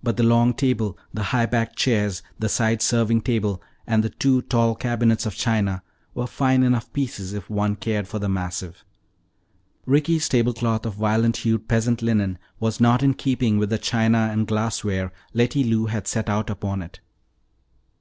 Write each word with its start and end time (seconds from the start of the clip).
But 0.00 0.16
the 0.16 0.22
long 0.22 0.54
table, 0.54 0.96
the 1.12 1.24
high 1.34 1.44
backed 1.46 1.74
chairs, 1.74 2.22
the 2.38 2.48
side 2.48 2.80
serving 2.80 3.22
table, 3.22 3.60
and 3.84 4.04
the 4.04 4.10
two 4.10 4.42
tall 4.42 4.76
cabinets 4.76 5.26
of 5.26 5.34
china 5.34 5.82
were 6.14 6.28
fine 6.28 6.62
enough 6.62 6.92
pieces 6.92 7.32
if 7.32 7.50
one 7.50 7.74
cared 7.74 8.06
for 8.06 8.20
the 8.20 8.28
massive. 8.28 8.84
Ricky's 9.86 10.28
table 10.28 10.52
cloth 10.54 10.86
of 10.86 10.94
violent 10.94 11.38
hued 11.38 11.66
peasant 11.66 12.00
linen 12.00 12.38
was 12.60 12.78
not 12.80 13.02
in 13.02 13.14
keeping 13.14 13.58
with 13.58 13.70
the 13.70 13.78
china 13.78 14.28
and 14.30 14.46
glassware 14.46 15.12
Letty 15.34 15.64
Lou 15.64 15.86
had 15.86 16.06
set 16.06 16.28
out 16.30 16.48
upon 16.48 16.80
it. 16.80 17.00